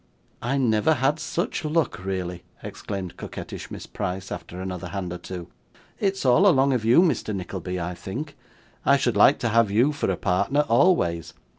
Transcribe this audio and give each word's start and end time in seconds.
'I 0.41 0.57
never 0.57 0.95
had 0.95 1.19
such 1.19 1.63
luck, 1.63 2.03
really,' 2.03 2.43
exclaimed 2.63 3.17
coquettish 3.17 3.69
Miss 3.69 3.85
Price, 3.85 4.31
after 4.31 4.59
another 4.59 4.87
hand 4.87 5.13
or 5.13 5.19
two. 5.19 5.47
'It's 5.99 6.25
all 6.25 6.47
along 6.47 6.73
of 6.73 6.83
you, 6.83 7.03
Mr. 7.03 7.35
Nickleby, 7.35 7.79
I 7.79 7.93
think. 7.93 8.35
I 8.83 8.97
should 8.97 9.15
like 9.15 9.37
to 9.37 9.49
have 9.49 9.69
you 9.69 9.91
for 9.91 10.09
a 10.09 10.17
partner 10.17 10.61
always. 10.61 11.35